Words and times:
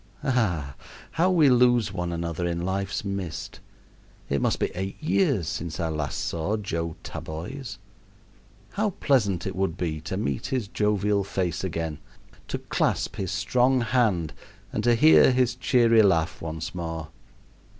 Ah! 0.23 0.73
how 1.11 1.29
we 1.29 1.47
lose 1.47 1.93
one 1.93 2.11
another 2.11 2.47
in 2.47 2.65
life's 2.65 3.05
mist. 3.05 3.59
It 4.29 4.41
must 4.41 4.57
be 4.57 4.71
eight 4.75 4.97
years 4.99 5.47
since 5.47 5.79
I 5.79 5.89
last 5.89 6.21
saw 6.25 6.57
Joseph 6.57 7.03
Taboys. 7.03 7.77
How 8.71 8.89
pleasant 8.99 9.45
it 9.45 9.55
would 9.55 9.77
be 9.77 10.01
to 10.01 10.17
meet 10.17 10.47
his 10.47 10.67
jovial 10.67 11.23
face 11.23 11.63
again, 11.63 11.99
to 12.47 12.57
clasp 12.57 13.17
his 13.17 13.31
strong 13.31 13.81
hand, 13.81 14.33
and 14.73 14.83
to 14.85 14.95
hear 14.95 15.31
his 15.31 15.53
cheery 15.53 16.01
laugh 16.01 16.41
once 16.41 16.73
more! 16.73 17.09